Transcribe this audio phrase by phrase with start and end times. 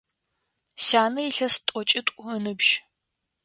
[0.85, 2.71] Сянэ илъэс тӏокӏитӏу ыныбжь.